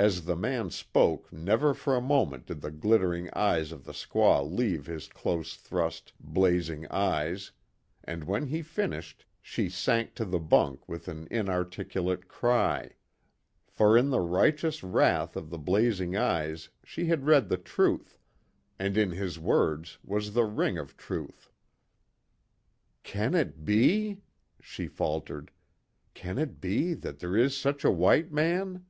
[0.00, 4.44] As the man spoke never for a moment did the glittering eyes of the squaw
[4.48, 7.50] leave his close thrust, blazing eyes,
[8.04, 12.92] and when he finished, she sank to the bunk with an inarticulate cry.
[13.66, 18.20] For in the righteous wrath of the blazing eyes she had read the truth
[18.78, 21.50] and in his words was the ring of truth.
[23.02, 24.20] "Can it be?"
[24.60, 25.50] she faltered,
[26.14, 28.84] "Can it be that there is such a white man?"